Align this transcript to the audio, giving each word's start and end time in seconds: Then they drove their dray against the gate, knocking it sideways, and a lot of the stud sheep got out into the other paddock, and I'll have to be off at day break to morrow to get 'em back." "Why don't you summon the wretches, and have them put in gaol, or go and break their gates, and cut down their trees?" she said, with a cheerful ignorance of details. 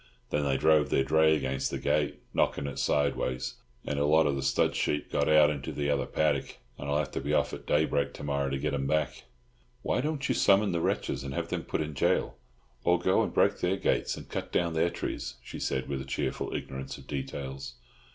Then 0.31 0.45
they 0.45 0.57
drove 0.57 0.89
their 0.89 1.03
dray 1.03 1.35
against 1.35 1.69
the 1.69 1.77
gate, 1.77 2.23
knocking 2.33 2.65
it 2.65 2.79
sideways, 2.79 3.57
and 3.85 3.99
a 3.99 4.05
lot 4.07 4.25
of 4.25 4.35
the 4.35 4.41
stud 4.41 4.75
sheep 4.75 5.11
got 5.11 5.29
out 5.29 5.51
into 5.51 5.71
the 5.71 5.91
other 5.91 6.07
paddock, 6.07 6.57
and 6.79 6.89
I'll 6.89 6.97
have 6.97 7.11
to 7.11 7.21
be 7.21 7.35
off 7.35 7.53
at 7.53 7.67
day 7.67 7.85
break 7.85 8.11
to 8.15 8.23
morrow 8.23 8.49
to 8.49 8.57
get 8.57 8.73
'em 8.73 8.87
back." 8.87 9.25
"Why 9.83 10.01
don't 10.01 10.27
you 10.27 10.33
summon 10.33 10.71
the 10.71 10.81
wretches, 10.81 11.23
and 11.23 11.35
have 11.35 11.49
them 11.49 11.65
put 11.65 11.81
in 11.81 11.93
gaol, 11.93 12.33
or 12.83 12.97
go 12.97 13.21
and 13.21 13.31
break 13.31 13.59
their 13.59 13.77
gates, 13.77 14.17
and 14.17 14.27
cut 14.27 14.51
down 14.51 14.73
their 14.73 14.89
trees?" 14.89 15.35
she 15.43 15.59
said, 15.59 15.87
with 15.87 16.01
a 16.01 16.05
cheerful 16.05 16.51
ignorance 16.55 16.97
of 16.97 17.05
details. 17.05 17.75